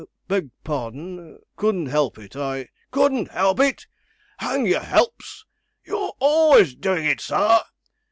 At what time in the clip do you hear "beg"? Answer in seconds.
0.27-0.49